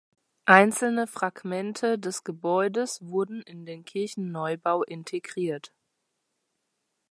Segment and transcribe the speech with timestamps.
[0.47, 5.75] Einzelne Fragmente des Gebäudes wurden in den Kirchenneubau integriert.